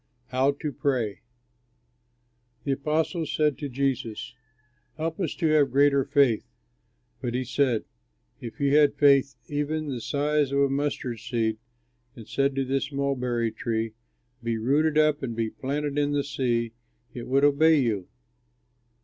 [0.29, 1.21] HOW TO PRAY
[2.63, 4.33] The apostles said to Jesus,
[4.97, 6.43] "Help us to have greater faith."
[7.21, 7.85] But he said,
[8.39, 11.59] "If you had faith even the size of a mustard seed
[12.15, 13.93] and said to this mulberry tree,
[14.41, 16.71] 'Be rooted up and be planted in the sea,'
[17.13, 18.07] it would obey you."